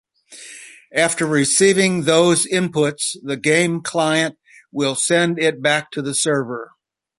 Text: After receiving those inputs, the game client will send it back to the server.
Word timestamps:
After 0.95 1.27
receiving 1.27 2.05
those 2.05 2.47
inputs, 2.47 3.15
the 3.21 3.37
game 3.37 3.83
client 3.83 4.35
will 4.71 4.95
send 4.95 5.37
it 5.37 5.61
back 5.61 5.91
to 5.91 6.01
the 6.01 6.15
server. 6.15 6.71